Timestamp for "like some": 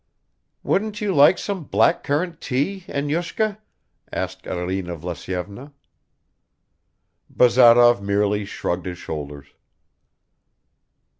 1.13-1.63